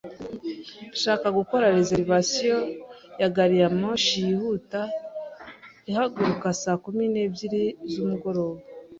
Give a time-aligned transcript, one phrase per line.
[0.89, 2.61] Ndashaka gukora reservation
[3.19, 4.81] ya gari ya moshi yihuta
[5.89, 8.59] ihaguruka saa kumi n'ebyiri z'umugoroba.